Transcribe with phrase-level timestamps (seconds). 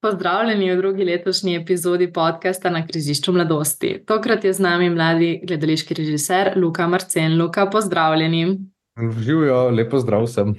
[0.00, 4.04] Pozdravljeni v drugi letošnji epizodi podcasta na križišču mladosti.
[4.06, 7.34] Tokrat je z nami mladi gledališki režiser Luka Marcen.
[7.42, 8.58] Luka, pozdravljeni.
[9.18, 10.54] Živijo, lepo zdrav vsem.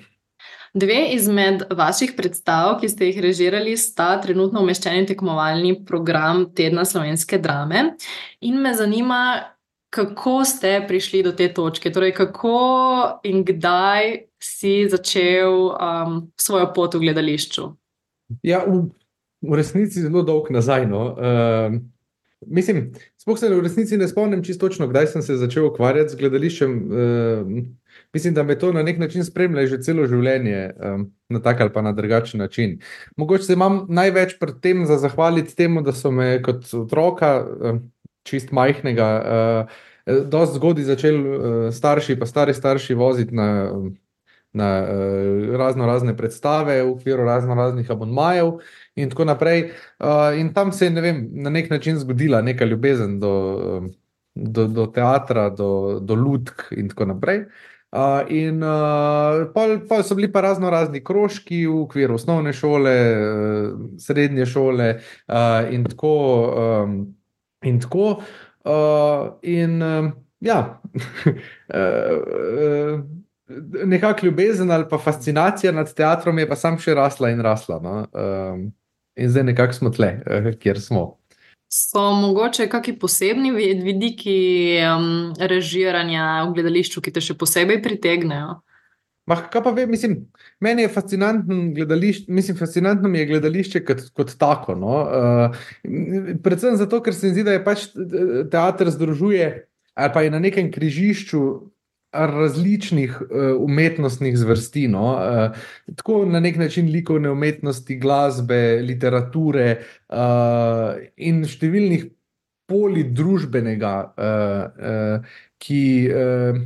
[0.74, 6.84] Dve izmed vaših predstav, ki ste jih režirali, sta trenutno umeščeni v tekmovalni program Tedna
[6.86, 7.94] slovenske drame.
[8.44, 9.24] In me zanima,
[9.90, 12.58] kako ste prišli do te točke, torej kako
[13.24, 17.72] in kdaj si začel um, svojo pot v gledališču.
[18.44, 18.90] Ja, v
[19.42, 20.88] v resnici zelo dolg nazaj.
[20.90, 21.04] No.
[21.16, 21.80] Uh,
[22.48, 26.20] mislim, spoh se v resnici ne spomnim čisto točno, kdaj sem se začel ukvarjati z
[26.20, 26.72] gledališčem.
[26.88, 27.54] Uh,
[28.14, 31.74] mislim, da me to na nek način spremlja že celo življenje, um, na tak ali
[31.74, 32.80] pa na drugačen način.
[33.18, 37.86] Mogoče se imam največ pred tem za zahvaliti temu, da so me kot otroka, um,
[38.28, 43.72] čist majhnega, uh, dosti zgodaj začeli uh, starši, pa stari starši voziti na.
[43.74, 43.98] Um,
[44.54, 48.52] na uh, razno razne predstave, v okviru razno raznih abonmajev,
[48.96, 49.72] in tako naprej.
[50.00, 53.34] Uh, in tam se je ne vem, na nek način zgodila neka ljubezen do,
[54.36, 57.46] do, do teatra, do, do ludk in tako naprej.
[57.92, 62.98] Uh, in uh, pol, pol so bili pa razno razni krožki v okviru osnovne šole,
[63.14, 66.18] uh, srednje šole uh, in tako.
[66.84, 67.00] Um,
[67.62, 68.22] in tako
[68.64, 70.82] uh, in uh, ja.
[71.74, 73.02] uh,
[73.86, 77.80] nekakšna ljubezen ali pa fascinacija nad teatrom je pa sam še rasla in rasla.
[77.84, 77.96] No?
[78.14, 78.70] Um,
[79.16, 81.16] in zdaj nekako smo tle, uh, kjer smo.
[81.70, 83.52] So mogoče kakšni posebni
[83.84, 88.58] vidiki um, režiranja v gledališču, ki te še posebej pritegnejo?
[89.30, 90.16] Mah, kaj pa vem, mislim,
[90.58, 94.74] meni je fascinantno gledališče, mislim, fascinantno mi je gledališče kot, kot tako.
[94.74, 94.96] No?
[95.06, 97.90] Uh, predvsem zato, ker se mi zdi, da je pač
[98.50, 99.50] teater združuje
[100.00, 101.40] ali pa je na nekem križišču
[102.12, 104.88] različnih uh, umetnostnih zvrsti.
[104.88, 105.14] No?
[105.14, 109.76] Uh, tako na nek način likovne umetnosti, glasbe, literature
[110.10, 112.10] uh, in številnih
[112.70, 116.60] poli družbenega, uh, uh, ki, uh,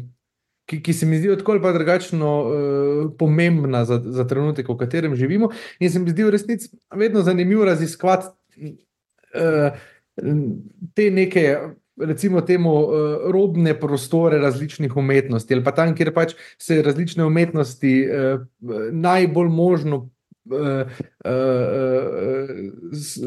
[0.67, 4.79] ki, ki se mi zdijo tako ali pa drugačno uh, pomembna za, za trenutek, v
[4.79, 5.51] katerem živimo.
[5.79, 8.75] In se mi zdi v resnici vedno zanimivo raziskovati
[9.35, 9.79] uh,
[10.93, 11.57] te neke
[11.97, 12.91] recimo temu, uh,
[13.31, 18.41] robne prostore različnih umetnosti, ali pa tam, kjer pač se različne umetnosti uh,
[18.91, 20.09] najbolj možno.
[20.43, 20.89] Uh,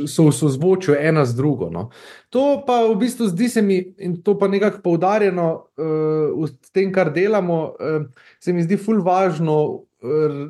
[0.04, 1.70] so v sozvočju ena z drugo.
[1.72, 1.88] No.
[2.28, 5.46] To pa v bistvu zdi se mi, in to pa nekako poudarjeno
[5.80, 7.72] v tem, kar delamo,
[8.36, 9.86] se mi zdi fulj važno uh,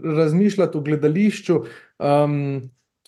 [0.03, 1.61] razmišljati o gledališču.
[1.99, 2.67] Um,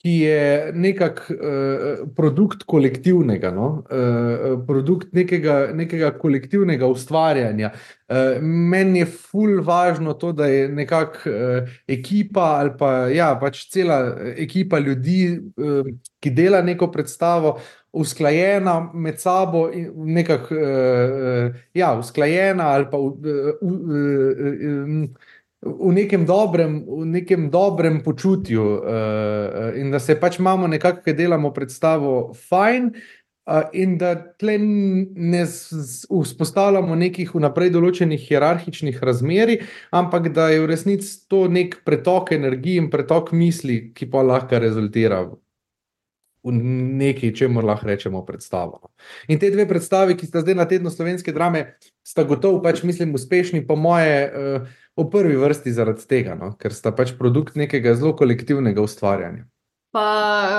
[0.08, 3.68] ki je nekako uh, produkt kolektivnega, no?
[3.92, 7.74] uh, produkt nekega, nekega kolektivnega ustvarjanja.
[8.08, 13.66] Uh, meni je fully važno to, da je nekako uh, ekipa ali pa, ja, pač
[13.72, 13.98] cela
[14.36, 15.92] ekipa ljudi, uh,
[16.24, 17.58] ki dela neko predstavo.
[17.98, 19.62] Usklajena med sabo,
[20.04, 25.28] nekako uh, ja, usklajena, ali pa uh, uh, uh, uh,
[25.62, 31.16] v nekem dobrem, v nekem dobrem počutju uh, in da se pač imamo nekako, ki
[31.18, 32.92] delamo predstavo fajn.
[33.48, 40.68] Uh, in da tle ne vzpostavljamo nekih vnaprej določenih hierarhičnih razmeri, ampak da je v
[40.68, 45.22] resnici to nek pretok energije in pretok misli, ki pa lahko rezultira
[46.44, 48.92] v nekaj, če moramo lahko rečemo, predstavo.
[49.28, 51.64] In te dve predstavi, ki sta zdaj na tednu slovenske drame,
[52.06, 54.28] sta gotovo, pač mislim, uspešni, po moje.
[54.28, 56.52] Uh, v prvi vrsti zaradi tega, no?
[56.58, 59.46] ker sta pač produkt nekega zelo kolektivnega ustvarjanja.
[59.94, 60.08] Pa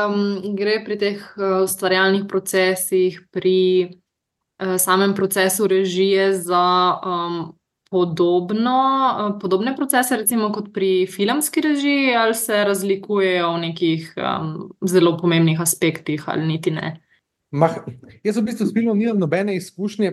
[0.09, 6.65] um, gre pri teh uh, ustvarjalnih procesih, pri uh, samem procesu režije za
[7.05, 7.37] um,
[7.91, 14.71] podobno, uh, podobne procese, recimo kot pri filmski režiji, ali se razlikujejo v nekih um,
[14.87, 16.95] zelo pomembnih aspektih, ali niti ne.
[17.49, 17.79] Mah,
[18.21, 20.11] jaz v bistvu s filmom nimam nobene izkušnje,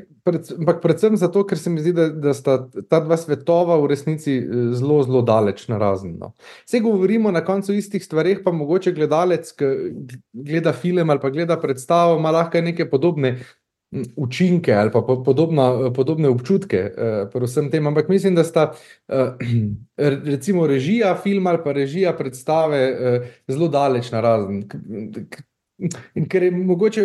[0.57, 2.55] ampak predvsem zato, ker se mi zdi, da, da sta
[2.89, 6.33] ta dva svetova v resnici eh, zelo, zelo daleč na razno.
[6.65, 9.69] Vse govorimo na koncu istih stvareh, pa mogoče gledalec, ki
[10.33, 13.37] gleda film ali pa gleda predstavo, ima lahko neke podobne
[14.17, 17.85] učinke ali pa podobna, podobne občutke eh, pri vsem tem.
[17.87, 18.71] Ampak mislim, da sta
[19.12, 19.37] eh,
[20.32, 22.81] recimo režija filma ali pa režija predstave
[23.44, 24.65] zelo daleč na razno.
[25.76, 27.02] In ker je mogoče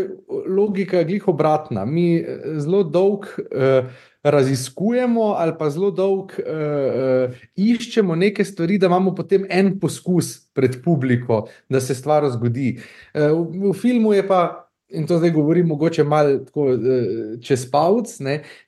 [0.47, 3.89] logika glih obratna, mi eh, zelo dolg uh,
[4.23, 10.38] raziskujemo ali pa zelo dolg uh, uh, iščemo neke stvari, da imamo potem en poskus
[10.56, 12.77] pred publiko, da se stvar zgodi.
[12.77, 17.65] Uh, v, v filmu je pa in to zdaj govorim, mogoče malo tako, uh, čez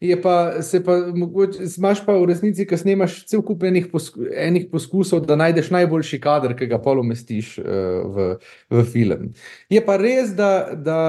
[0.01, 0.53] je pa
[0.85, 5.35] pa mogoče, imaš pa v resnici, ki snemaš cel kup enih, posku, enih poskusov, da
[5.39, 7.67] najdeš najboljši kader, ki ga polomestiš uh,
[8.15, 8.29] v,
[8.71, 9.29] v film.
[9.69, 10.99] Je pa res, da, da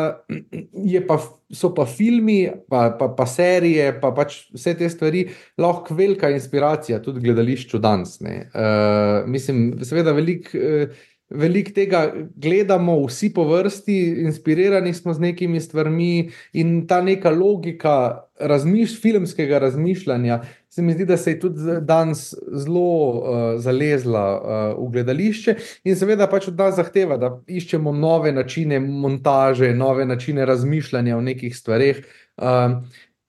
[1.08, 1.18] pa,
[1.54, 5.28] so pa filmi, pa, pa, pa serije, pa pač vse te stvari
[5.60, 8.18] lahko velika inspiracija tudi gledališču danes.
[8.20, 10.54] Uh, mislim, seveda veliko.
[10.58, 17.30] Uh, veliko tega gledamo, vsi po vrsti, inspirirani smo z nekimi stvarmi in ta neka
[17.30, 20.40] logika razmiš, filmskega razmišljanja.
[20.68, 25.54] Se mi zdi, da se je tudi danes zelo uh, zalezla uh, v gledališče,
[25.84, 31.20] in seveda pač od nas zahteva, da iščemo nove načine montaže, nove načine razmišljanja o
[31.20, 32.02] nekih stvareh.
[32.36, 32.82] Uh,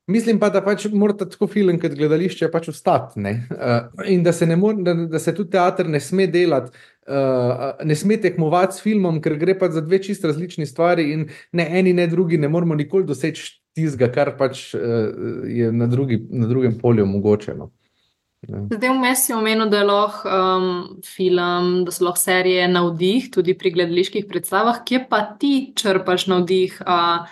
[0.08, 3.20] mislim pa, da pač mora tako film kot gledališče pač ostati.
[3.20, 6.72] Uh, in da se, more, da, da se tudi teater ne sme delati
[7.08, 11.30] uh, ne sme tekmovati s filmom, ker gre pa za dve čist različni stvari in
[11.54, 15.12] ne eni, ne drugi ne moramo nikoli doseči tistega, kar pač uh,
[15.50, 17.56] je na, drugi, na drugem polju mogoče.
[17.58, 17.72] No.
[18.46, 18.62] Ja.
[18.70, 20.68] Zdaj, vmes je omenil, da je lahko um,
[21.06, 24.84] film, da so lahko serije navdih tudi pri gledaliških predstavah.
[24.86, 27.26] Kje pa ti črpaš navdih uh,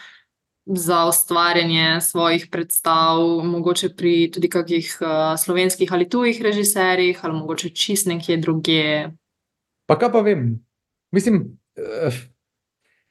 [0.66, 7.70] za ustvarjanje svojih predstav, mogoče pri tudi kakih uh, slovenskih ali tujih režiserjih, ali mogoče
[7.70, 9.12] čist nekje drugje?
[9.86, 10.60] Pa kaj pa vem?
[11.12, 12.14] Mislim, uh,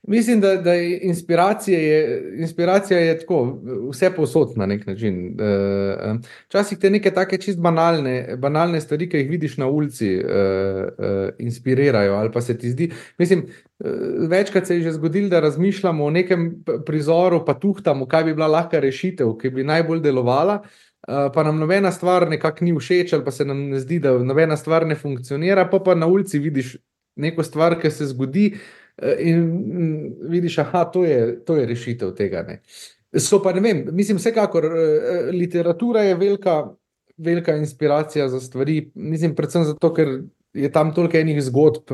[0.02, 3.58] mislim da, da je inspiracija, je, inspiracija je tako,
[3.90, 5.40] vse posod na nek način.
[5.40, 6.14] Eh,
[6.46, 10.24] včasih uh, te neke take čist banalne, banalne stvari, ki jih vidiš na ulici, uh,
[10.24, 12.14] uh, inspirirajo.
[12.14, 13.46] Ali pa se ti zdi, mislim.
[14.28, 18.46] Večkrat se je že zgodilo, da razmišljamo o nekem prizoru, pa tuhtamo, kaj bi bila
[18.46, 20.60] lahka rešitev, ki bi najbolj delovala,
[21.06, 24.56] pa nam nobena stvar nekako ni všeč, ali pa se nam ne zdi, da nobena
[24.56, 26.76] stvar ne funkcionira, pa pa na ulici vidiš
[27.16, 28.52] neko stvar, ki se zgodi
[29.18, 29.46] in
[30.28, 31.04] vidiš, da to,
[31.46, 32.42] to je rešitev tega.
[32.48, 32.60] Ne.
[33.16, 34.68] So pa ne vem, mislim, vsekakor
[35.32, 36.58] literatura je velika,
[37.16, 40.20] velika inspiracija za stvari, mislim, predvsem zato, ker.
[40.52, 41.88] Je tam toliko enih zgodb,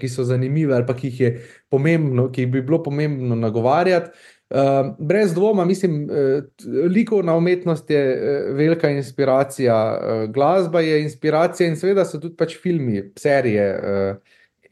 [0.00, 1.28] ki so zanimive, ali pa ki jih je
[1.70, 4.10] pomembno, ki bi bilo pomembno nagovarjati.
[4.50, 6.42] Uh, brez dvoma, mislim, uh,
[6.90, 12.56] likovna umetnost je uh, velika inspiracija, uh, glasba je inspiracija in seveda so tudi pač
[12.58, 14.16] filmi, serije uh,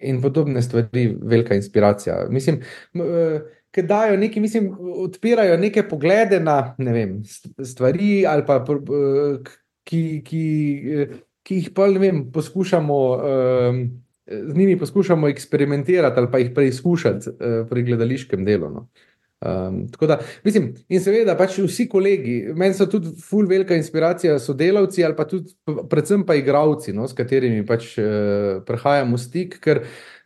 [0.01, 2.27] in podobne stvari, velika inspiracija.
[2.31, 2.61] Mislim,
[2.95, 3.41] uh,
[3.71, 4.73] ki dajo neki, mislim,
[5.05, 7.17] odpirajo neke poglede na ne vem,
[7.65, 9.39] stvari ali pa uh,
[9.85, 10.45] ki, ki,
[11.43, 13.01] ki jih pa ne vem, poskušamo.
[13.17, 13.83] Uh,
[14.29, 18.69] Z njimi poskušamo eksperimentirati ali pa jih preizkušati uh, pri gledališkem delu.
[18.69, 18.83] No.
[19.39, 25.05] Um, da, mislim, in seveda, pač vsi kolegi, meni so tudi ful velika inspiracija, sodelavci
[25.07, 25.55] ali pa tudi,
[25.91, 30.18] predvsem pa igravci, no, s katerimi pač uh, prehajamo stik, ker Uh,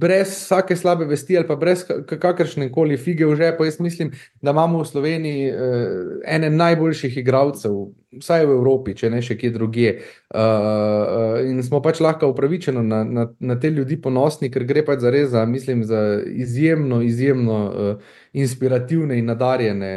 [0.00, 4.12] brez vsake slabe vesti ali pa brez kakršne koli fige v žepu, jaz mislim,
[4.42, 5.56] da imamo v Sloveniji uh,
[6.24, 7.72] ene najboljših igralcev,
[8.20, 9.96] vsaj v Evropi, če ne še kje drugje.
[10.30, 15.02] Uh, in smo pač lahko upravičeno na, na, na te ljudi ponosni, ker gre pač
[15.02, 17.58] za res, za, mislim, za izjemno, izjemno
[18.36, 19.92] inspirativne in nadarjene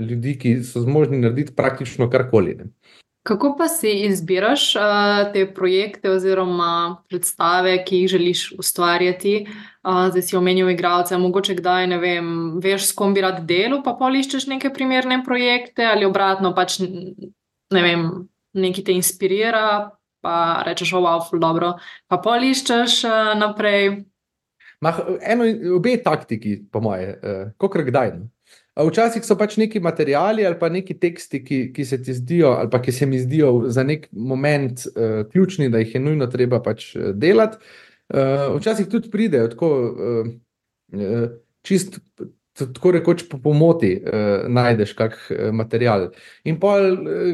[0.00, 2.56] ljudi, ki so zmožni narediti praktično karkoli.
[2.56, 2.72] Ne.
[3.22, 4.82] Kako pa si izbiraš uh,
[5.32, 9.46] te projekte oziroma predstave, ki jih želiš ustvarjati?
[9.86, 12.32] Uh, zdaj si omenil igralce, mogoče kdaj ne vem,
[12.62, 17.82] veš, s kom bi rad delo, pa poliščeš neke primerne projekte ali obratno, pač ne
[17.82, 18.08] vem,
[18.58, 19.92] nekaj te inspirira,
[20.22, 20.36] pa
[20.66, 21.76] rečeš, wow, ful dobro,
[22.10, 24.02] pa poliščeš uh, naprej.
[24.82, 25.46] Mah, eno,
[25.76, 28.16] obe taktiki, po moje, uh, kako kdaj.
[28.18, 28.32] Ne?
[28.72, 32.70] Včasih so pač neki materiali ali pa neki teksti, ki, ki se ti zdijo, ali
[32.72, 36.62] pa ki se mi zdijo za nek moment uh, ključni, da jih je nujno treba
[36.62, 37.60] pač eh, delati.
[38.12, 40.32] Uh, včasih tudi pridejo tako uh,
[41.62, 42.00] čist.
[42.52, 45.14] Tako rekoč po pomoti eh, najdeš kak
[45.56, 46.10] material.
[46.44, 46.74] In pa,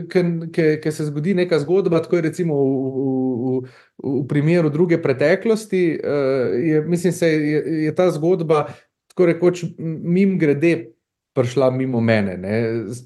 [0.06, 5.82] ker se zgodi neka zgodba, tako je recimo v, v, v, v primeru druge preteklosti,
[5.98, 8.68] eh, je, mislim, se je, je ta zgodba
[9.08, 10.92] tako rekoč mim grede
[11.38, 12.58] prišla mimo mene, ne,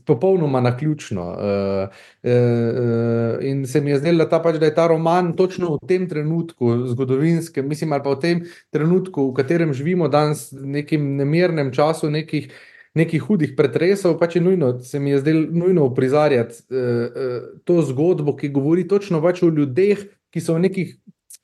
[0.08, 1.22] popolnoma na ključno.
[1.22, 5.76] Uh, uh, uh, in se mi je zdelo, da, pač, da je ta roman točno
[5.76, 10.66] v tem trenutku, zgodovinskem, mislim, ali pa v tem trenutku, v katerem živimo danes, v
[10.80, 12.52] nekem nemirnem času, nekih.
[12.92, 17.78] Nekih hudih pretresov, pa če nujno, se mi je zdelo nujno uprizarjati uh, uh, to
[17.88, 20.90] zgodbo, ki govori točno pač o ljudeh, ki so v nekih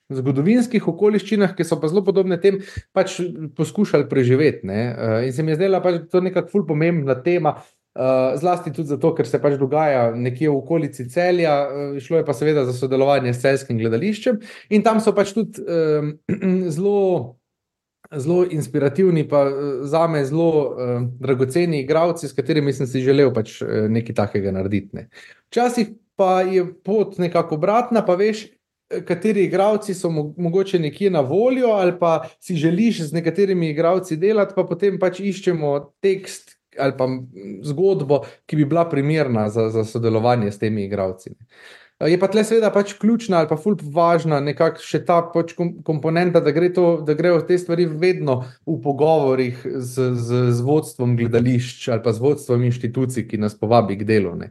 [0.08, 2.60] zgodovinskih okoliščinah, ki so pa zelo podobne tem,
[2.96, 3.18] pač
[3.56, 4.66] poskušali preživeti.
[4.68, 4.80] Ne?
[4.88, 7.58] Eh, in se mi je zdela pač to nekako ful pomembna tema.
[7.98, 12.26] Uh, zlasti tudi zato, ker se pač dogaja nekje v okolici celja, uh, šlo je
[12.28, 14.36] pa seveda za sodelovanje s celskim gledališčem,
[14.70, 16.12] in tam so pač tudi um,
[16.76, 17.40] zelo
[18.14, 19.40] zelo inspirativni, pa
[19.82, 24.94] za me zelo uh, dragoceni igravci, s katerimi sem si želel pač nekaj takega narediti.
[24.94, 25.08] Ne.
[25.50, 28.46] Včasih pa je pot nekako obratna, pa veš,
[29.06, 34.16] kateri igravci so mo mogoče nekje na voljo, ali pa si želiš z nekaterimi igravci
[34.16, 36.56] delati, pa potem pač iščemo tekst.
[36.78, 37.08] Ali pa
[37.64, 41.32] zgodbo, ki bi bila primerna za, za sodelovanje s temi igravci.
[42.06, 46.38] Je pa tle, seveda, pač ključna ali pa fulp važna nekakšna še ta pač komponenta,
[46.38, 51.88] da, gre to, da grejo te stvari vedno v pogovorih z, z, z vodstvom gledališč
[51.90, 54.30] ali pa z vodstvom inštitucij, ki nas povabi k delu.
[54.30, 54.46] Uh,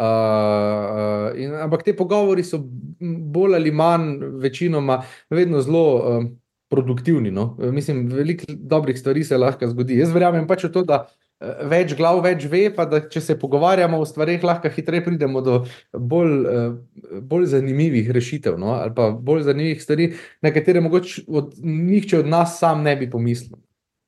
[0.00, 5.86] uh, in, ampak te pogovori so bolj ali manj, večinoma, vedno zelo.
[6.00, 6.26] Uh,
[6.66, 7.30] Produktivni.
[7.30, 7.52] No?
[7.70, 10.00] Mislim, veliko dobrih stvari se lahko zgodi.
[10.00, 13.36] Jaz verjamem pač v to, da uh, več glav, več ve, pa da če se
[13.38, 15.58] pogovarjamo o stvarih, lahko hitreje pridemo do
[15.92, 18.72] bolj, eh, bolj zanimivih rešitev, no?
[18.78, 20.12] ali pa bolj zanimivih stvari,
[20.42, 23.58] na katere mogoče od, nihče od nas sam ne bi pomislil.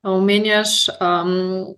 [0.08, 1.74] Omenjaš, um,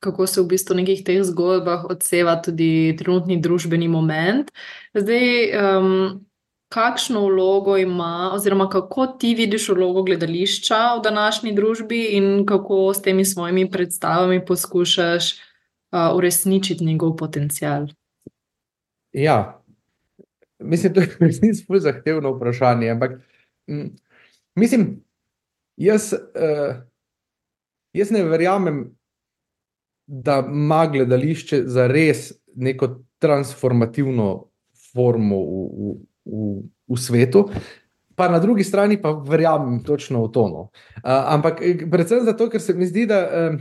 [0.00, 4.52] kako se v bistvu v nekih teh zgodbah odseva tudi trenutni družbeni moment.
[4.96, 5.28] Zdaj,
[5.60, 5.92] um,
[6.68, 13.02] kakšno vlogo ima, oziroma kako ti vidiš vlogo gledališča v današnji družbi in kako s
[13.02, 17.86] temi svojimi predstavami poskušaš uh, uresničiti njegov potencial?
[19.12, 19.62] Ja,
[20.58, 22.90] mislim, da je to resnično zahtevno vprašanje.
[22.90, 23.20] Ampak,
[23.66, 23.96] m,
[24.54, 25.04] mislim,
[25.76, 26.76] jaz, uh,
[27.92, 28.96] jaz ne verjamem,
[30.06, 34.46] da ima gledališče za res neko transformativno
[34.92, 35.94] formo v, v,
[36.26, 37.46] v, v svetu.
[38.16, 40.68] Pa na drugi strani pa verjamem točno v tono.
[41.04, 43.58] Uh, ampak eh, predvsem zato, ker se mi zdi, da uh,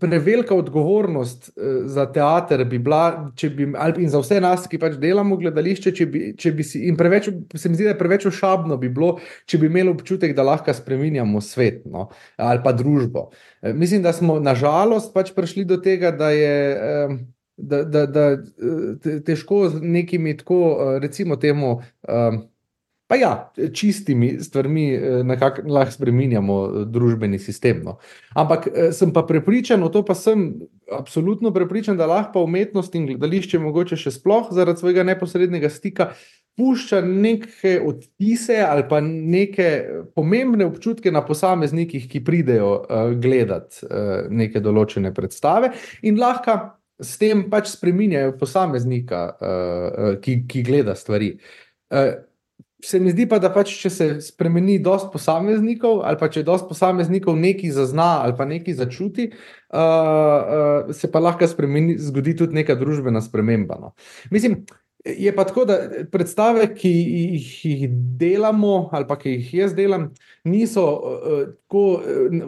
[0.00, 3.68] prevelika odgovornost uh, za teater bi bila, bi,
[4.02, 6.98] in za vse nas, ki pač delamo v gledališče, če bi, če bi si, in
[6.98, 9.14] preveč, se mi zdi, da je preveč ošabno bi bilo,
[9.46, 13.30] če bi imeli občutek, da lahko spremenjamo svet no, ali pa družbo.
[13.62, 16.56] Uh, mislim, da smo nažalost pač prišli do tega, da je.
[16.74, 17.20] Uh,
[17.62, 18.24] da, da, da
[19.26, 21.80] težko z nekimi tako, recimo, temu,
[23.10, 24.84] pa ja, čistimi stvarmi,
[25.26, 27.82] nekako lahko spremenjamo družbeni sistem.
[27.84, 27.96] No.
[28.38, 30.52] Ampak sem pa prepričan, to pa sem
[30.94, 36.12] absolutno prepričan, da lahko umetnost in gledališče, mogoče še sploh zaradi svojega neposrednega stika.
[36.58, 39.68] Pušča neke odtise ali pa neke
[40.14, 45.70] pomembne občutke na posameznikih, ki pridejo uh, gledati uh, neke določene predstave,
[46.02, 46.58] in lahko
[47.00, 51.34] s tem pač spremenjajo posameznika, uh, ki, ki gleda stvari.
[51.90, 52.18] Uh,
[52.82, 56.68] se mi zdi pa, da pač, če se spremeni dost posameznikov, ali pa če dost
[56.68, 62.60] posameznikov nekaj zazna ali pa nekaj začuti, uh, uh, se pa lahko spremeni, zgodi tudi
[62.60, 63.80] neka družbena sprememba.
[63.80, 63.96] No.
[64.30, 64.62] Mislim.
[65.00, 67.86] Je pa tako, da predstave, ki jih
[68.20, 70.10] delamo, ali pa ki jih jaz delam,
[70.44, 71.84] niso, uh, tako,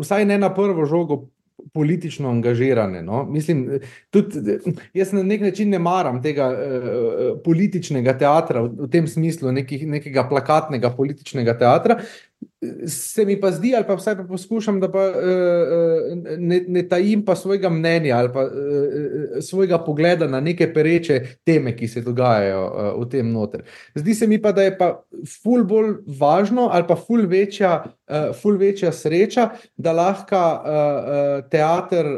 [0.02, 1.16] vsaj ne na prvo žogo,
[1.72, 3.02] politično angažirane.
[3.02, 3.24] No?
[3.24, 3.80] Mislim,
[4.10, 4.58] tudi
[4.94, 9.86] jaz na nek način ne maram tega uh, političnega teatra v, v tem smislu, nekih,
[9.88, 12.00] nekega plakatnega političnega teatra,
[12.86, 17.24] Se mi pa zdi, ali pa vsaj pa poskušam, da pa, uh, ne, ne tajim
[17.26, 22.62] pa svojega mnenja ali pa uh, svojega pogleda na neke pereče teme, ki se dogajajo
[23.00, 23.62] v tem noter.
[23.94, 24.90] Zdi se mi pa, da je pa
[25.42, 27.76] ful bolj važno ali pa ful večja,
[28.42, 30.42] ful večja sreča, da lahko
[31.50, 32.10] teater,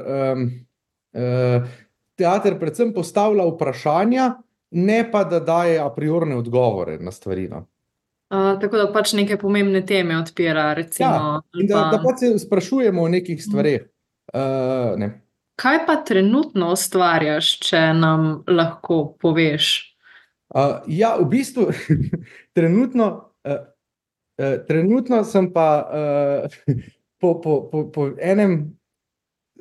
[2.16, 4.32] teater predvsem postavlja vprašanja,
[4.74, 7.48] ne pa da daje a priorne odgovore na stvari.
[7.48, 7.66] No
[8.60, 10.72] tako da pač neke pomembne teme odpira.
[10.74, 11.96] Recimo, ja, da, pa...
[11.96, 13.86] da pa se sprašujemo o nekih stvareh.
[14.34, 15.10] Uh, ne.
[15.60, 19.74] Kaj pa trenutno ustvarjaš, če nam lahko poveš?
[20.54, 21.68] Uh, ja, v bistvu
[22.56, 23.10] trenutno,
[23.46, 23.60] uh,
[24.38, 26.74] uh, trenutno sem pa uh,
[27.20, 28.74] po, po, po, po enem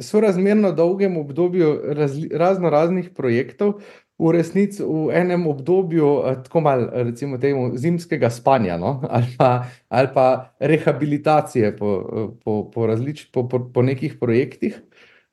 [0.02, 3.82] sorazmerno dolgem obdobju razli, razno raznih projektov,
[4.24, 9.04] v resnici v enem obdobju, eh, tako malo, recimo, temu, zimskega spanja no?
[9.10, 11.90] ali, pa, ali pa rehabilitacije po,
[12.44, 14.80] po, po, različ, po, po, po nekih projektih.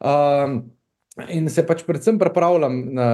[0.01, 0.73] Um,
[1.29, 3.09] in se pač predvsem pripravljam na,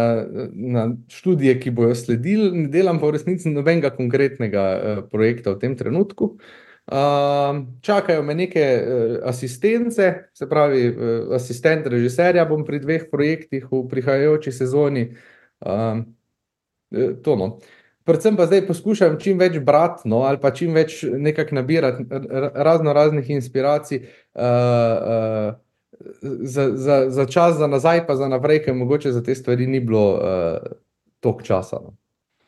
[0.52, 5.60] na študije, ki bojo sledili, ne delam pa v resnici nobenega konkretnega uh, projekta v
[5.60, 6.36] tem trenutku.
[6.86, 13.66] Uh, čakajo me neke uh, asistence, se pravi, uh, asistent režiserja bom pri dveh projektih
[13.66, 15.10] v prihajajoči sezoni.
[15.10, 16.04] Uh, Um,
[17.24, 17.58] to no.
[18.06, 22.04] Predvsem pa zdaj poskušam čim več brati, no, ali pa čim več nekako nabirati
[22.54, 25.54] razno raznih inspiracij uh, uh,
[26.22, 29.80] za, za, za čas, za nazaj, pa za naprej, ker mogoče za te stvari ni
[29.80, 30.76] bilo uh,
[31.20, 31.80] toliko časa.
[31.82, 31.96] No.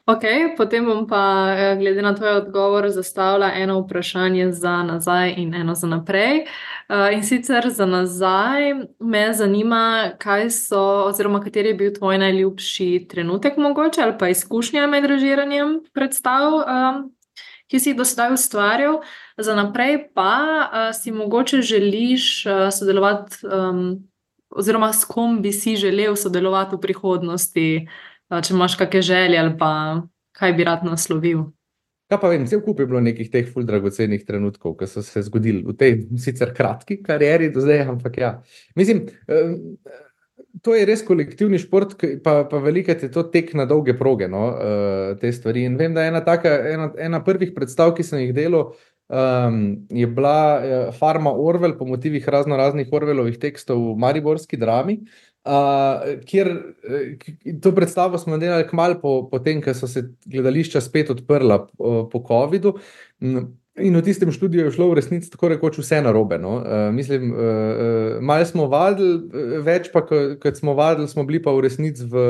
[0.09, 0.25] Ok,
[0.57, 5.75] potem bom pa, eh, glede na tvoj odgovor, zastavila eno vprašanje za nazaj in eno
[5.75, 6.47] za naprej.
[6.89, 13.07] Uh, in sicer za nazaj me zanima, kaj so, oziroma kateri je bil tvoj najljubši
[13.11, 17.13] trenutek, mogoče ali pa izkušnja med režiranjem predstav, um,
[17.69, 19.03] ki si jih do sedaj ustvarjal.
[19.37, 20.33] Za naprej pa
[20.93, 23.37] si mogoče želiš sodelovati,
[24.51, 27.89] oziroma s kom bi si želel sodelovati v prihodnosti.
[28.29, 29.71] Uh, če imaš kakšne želje ali pa
[30.39, 31.47] kaj bi rad naslovil.
[32.09, 35.21] Kaj pa vem, cel kup je bilo nekih teh ful dragocenih trenutkov, ki so se
[35.27, 38.31] zgodili v tej sicer kratki karieri do zdaj, ampak ja.
[38.79, 39.03] Mislim,
[40.65, 44.47] to je res kolektivni šport, pa, pa veliko je to tek na dolge proge, no,
[45.21, 45.67] te stvari.
[45.69, 48.71] In vem, da je ena, taka, ena, ena prvih predstav, ki sem jih delal,
[49.13, 49.61] um,
[49.93, 50.39] je bila
[50.97, 55.03] Farma Orwell po motivih razno raznih Orwellovih tekstov v Mariborski drami.
[55.03, 55.28] Uh,
[56.27, 56.51] kjer
[57.63, 62.09] to predstavo smo delali kmalo po, po tem, ko so se gledališča spet odprla po,
[62.13, 62.75] po COVID-u.
[63.79, 66.39] In v tistem študiju je šlo v resnici tako rekoč vse na robe.
[66.39, 66.59] No?
[66.59, 69.23] Uh, mislim, uh, malo smo vadili,
[69.63, 72.25] več pa kot smo vadili, smo bili pa v resnici v,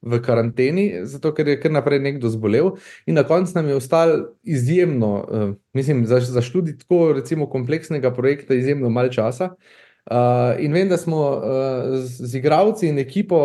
[0.00, 2.74] v karanteni, zato ker je kar naprej nekdo zbolel.
[3.06, 8.14] In na koncu nam je ostalo izjemno, uh, mislim, za, za študij tako recimo kompleksnega
[8.16, 9.52] projekta, izjemno malo časa.
[9.52, 13.38] Uh, Uh, in vem, da smo uh, z, z igravci in ekipo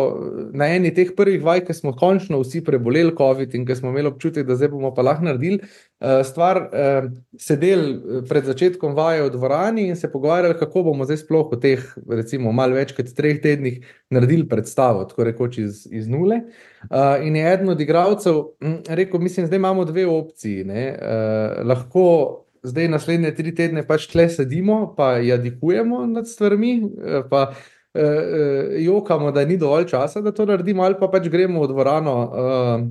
[0.54, 4.06] na eni teh prvih vaj, ki smo končno vsi preboleli COVID in ki smo imeli
[4.12, 9.32] občutek, da zdaj bomo pa lahko naredili uh, stvar, uh, sedeli pred začetkom vaje v
[9.34, 13.42] dvorani in se pogovarjali, kako bomo zdaj sploh v teh, recimo, malo več kot treh
[13.42, 13.82] tednih
[14.14, 16.44] naredili predstavo, tako rekoč iz, iz nule.
[16.86, 18.38] Uh, in je eden od igravcev
[18.86, 20.62] rekel: Mislim, zdaj imamo dve opciji.
[20.62, 27.42] Uh, lahko zdaj naslednje tri tedne pač tle sedimo, pa jadikujemo nad stvarmi, eh, pa
[27.52, 32.14] uh, jokamo, da ni dovolj časa, da to naredimo, ali pa pač gremo v dvorano
[32.22, 32.86] uh,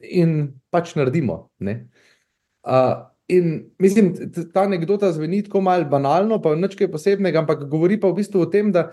[0.00, 1.48] in pač naredimo.
[1.60, 2.94] Uh,
[3.28, 4.14] in mislim,
[4.54, 8.50] ta anekdota zveni tako malce banalno, pa nekaj posebnega, ampak govori pa v bistvu o
[8.50, 8.90] tem, da.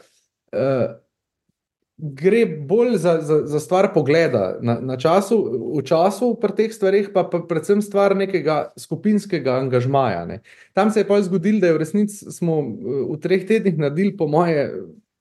[0.53, 1.02] Uh,
[1.97, 5.37] gre bolj za, za, za stvar pogleda na, na času,
[5.77, 10.25] v času pri teh stvarih, pa, pa predvsem stvar nekega skupinskega angažmaja.
[10.25, 10.41] Ne.
[10.73, 12.61] Tam se je pa zgodilo, da je v resnici smo
[13.13, 14.65] v treh tednih naredili, po moje,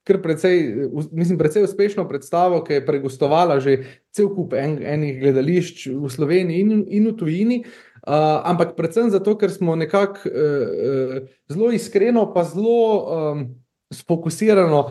[0.08, 5.92] kar precej, mislim, precej uspešno predstavo, ki je pregostovala že cel kup en, enih gledališč
[5.92, 7.58] v Sloveniji in, in v tujini.
[8.02, 13.44] Uh, ampak predvsem zato, ker smo nekako uh, uh, zelo iskreno, pa zelo um,
[13.92, 14.90] sfokusirano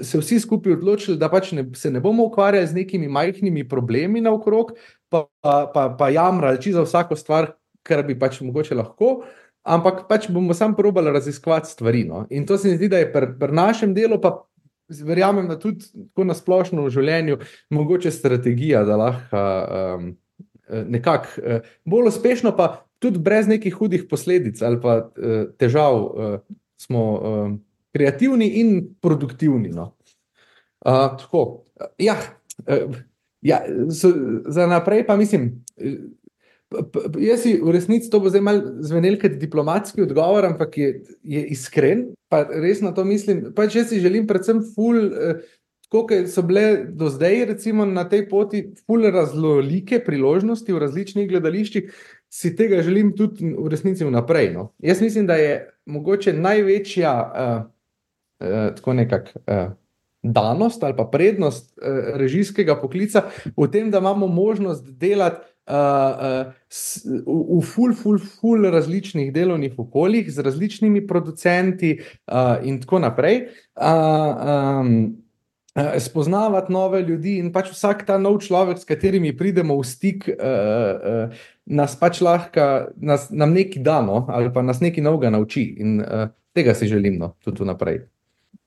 [0.00, 4.20] se vsi skupaj odločili, da pač ne, se ne bomo ukvarjali z nekimi majhnimi problemi
[4.20, 4.72] naokrog,
[5.08, 9.22] pa, pa, pa, pa jamrali za vsako stvar, kar bi pač mogoče lahko,
[9.62, 12.04] ampak pač bomo sam probali raziskovati stvari.
[12.04, 12.26] No?
[12.30, 14.36] In to se mi zdi, da je pri pr našem delu, pa
[14.88, 17.38] verjamem, da tudi na splošno v življenju,
[17.70, 20.08] mogoče strategija, da lahko um,
[20.88, 26.40] nekako uh, bolj uspešno, pa tudi brez nekih hudih posledic ali pa uh, težav uh,
[26.80, 27.04] smo.
[27.92, 29.72] Kreativni in produktivni.
[29.74, 29.92] No.
[30.82, 31.64] Uh, tako.
[32.00, 32.16] Ja,
[32.66, 32.96] uh,
[33.42, 33.62] ja,
[34.46, 35.64] za naprej pa mislim.
[37.20, 41.42] Jaz si v resnici to bo zdaj malo zvenel kot diplomatski odgovor, ampak je, je
[41.52, 43.50] iskren, pa res na to mislim.
[43.52, 45.10] Pač jaz si želim predvsem ful,
[45.92, 51.92] kot so bile do zdaj, recimo na tej poti, ful raznolike priložnosti v različnih gledališčih,
[52.32, 54.54] si tega želim tudi v resnici vnaprej.
[54.56, 54.70] No.
[54.80, 57.12] Jaz mislim, da je mogoče največja.
[57.12, 57.68] Uh,
[58.42, 59.70] Eh, tako nekako eh,
[60.22, 63.22] danost ali pa prednost eh, režijskega poklica
[63.56, 65.46] v tem, da imamo možnost delati.
[65.62, 66.50] Uh,
[67.24, 71.92] uh, v ful, ful, ful različnih delovnih okoljih, z različnimi producenti,
[72.26, 73.44] uh, in tako naprej,
[73.78, 74.90] uh, um,
[75.98, 80.34] spoznavati nove ljudi, in pač vsak ta nov človek, s katerimi pridemo v stik, uh,
[80.42, 85.62] uh, nas pač lahko, nas, nam nekaj da, no, ali pa nas nekaj novega nauči.
[85.78, 86.26] In uh,
[86.58, 88.02] tega si želim, no, tudi naprej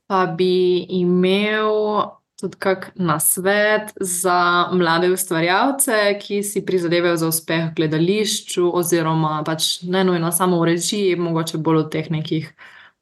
[0.08, 2.06] pa bi imel
[2.40, 9.82] tudi kak nasvet za mlade ustvarjalce, ki si prizadevajo za uspeh v gledališču, oziroma pač
[9.88, 12.50] ne nujno samo v režiji, mogoče bolj v teh nekih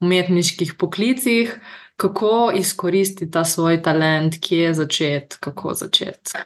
[0.03, 1.55] umetniških poklicih,
[1.97, 6.37] kako izkoristiti ta svoj talent, kje začeti, kako začeti.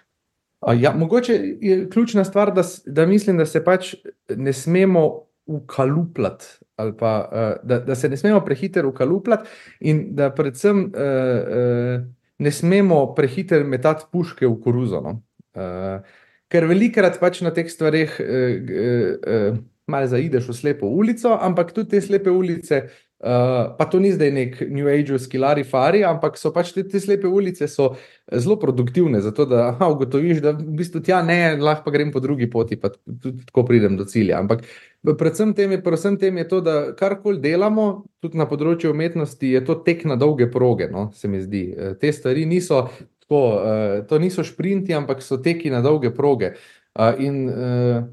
[0.80, 3.96] Ja, mogoče je ključna stvar, da, da mislim, da se pač
[4.30, 5.10] ne smemo
[5.46, 6.46] ukalupljati
[6.78, 12.06] ali pa uh, da, da se ne smemo prehitro ukalupljati, in da predvsem uh, uh,
[12.38, 15.02] ne smemo prehitro metati puške v koruzo.
[15.02, 15.18] No?
[15.58, 16.06] Uh,
[16.54, 21.74] ker velikrat pač na teh stvareh uh, uh, uh, malo zaideš v slepo ulico, ampak
[21.74, 22.84] tudi te slepe ulice
[23.18, 27.26] Uh, pa to ni zdaj nek New Age-ovski larifari, ampak so pač te, te slepe
[27.26, 32.12] ulice zelo produktivne, zato da aha, ugotoviš, da v bistvu tja ne, lahko pa grem
[32.14, 34.38] po drugi poti, pa tudi tako pridem do cilja.
[34.38, 34.62] Ampak
[35.02, 37.88] predvsem tem je, predvsem tem je to, da karkoli delamo,
[38.22, 41.64] tudi na področju umetnosti, je to tek na dolge proge, no, se mi zdi.
[41.74, 42.84] E, te stvari niso
[43.26, 46.54] tako, uh, to niso šprinti, ampak so teki na dolge proge.
[46.94, 48.06] Uh, in, uh,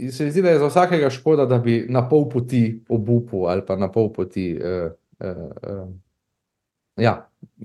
[0.00, 3.48] In se mi zdi, da je za vsakega škoda, da bi na pol poti obupal
[3.52, 5.88] ali pa na pol poti uh, uh,
[6.96, 7.14] ja,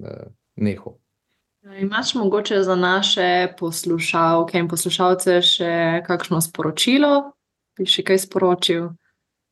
[0.01, 0.97] uh, nehal.
[1.79, 5.71] Imaš mogoče za naše poslušalke in poslušalce še
[6.05, 7.13] kakšno sporočilo,
[7.77, 8.91] bi še kaj sporočil?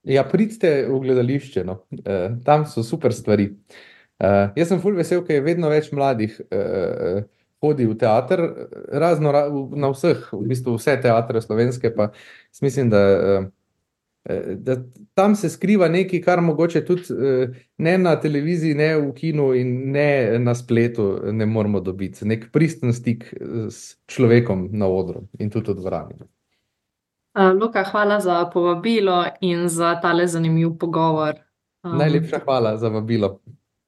[0.04, 1.80] Ja, pridite v gledališče, no.
[2.04, 3.50] uh, tam so super stvari.
[4.19, 6.36] Uh, jaz sem fulj vesel, ker je vedno več mladih.
[6.52, 7.24] Uh,
[7.63, 8.43] hodi v teater,
[8.91, 9.32] razno
[9.71, 12.10] na vseh, v bistvu vse teatre slovenske, pa
[12.62, 13.02] mislim, da,
[14.26, 14.78] eh, da
[15.15, 19.73] tam se skriva nekaj, kar mogoče tudi eh, ne na televiziji, ne v kinu in
[19.95, 22.28] ne na spletu ne moramo dobiti.
[22.28, 26.23] Nek pristen stik eh, s človekom na odru in tudi v dvorani.
[27.58, 31.39] Luka, hvala za povabilo in za tale zanimiv pogovor.
[31.84, 33.39] Najlepša hvala za vabilo.